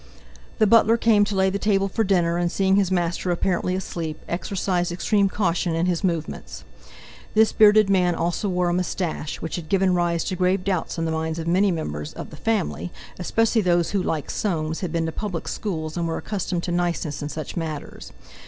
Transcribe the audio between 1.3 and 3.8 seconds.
lay the table for dinner, and seeing his master apparently